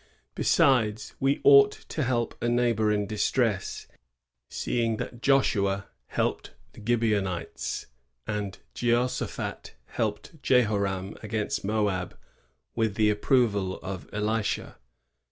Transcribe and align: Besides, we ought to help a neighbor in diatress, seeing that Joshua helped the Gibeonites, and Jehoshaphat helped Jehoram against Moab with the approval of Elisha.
Besides, 0.33 1.13
we 1.19 1.41
ought 1.43 1.73
to 1.89 2.01
help 2.01 2.35
a 2.41 2.49
neighbor 2.49 2.91
in 2.91 3.05
diatress, 3.07 3.85
seeing 4.49 4.97
that 4.97 5.21
Joshua 5.21 5.89
helped 6.07 6.55
the 6.73 6.81
Gibeonites, 6.83 7.85
and 8.25 8.57
Jehoshaphat 8.73 9.75
helped 9.85 10.41
Jehoram 10.41 11.15
against 11.21 11.63
Moab 11.63 12.17
with 12.73 12.95
the 12.95 13.11
approval 13.11 13.75
of 13.83 14.09
Elisha. 14.11 14.77